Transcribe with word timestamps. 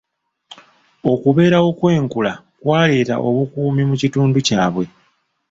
Okubeerawo 1.11 1.69
kw'enkula 1.79 2.31
kwaleeta 2.61 3.15
obukuumi 3.27 3.81
mu 3.89 3.95
kitundu 4.01 4.37
kyabwe. 4.47 4.85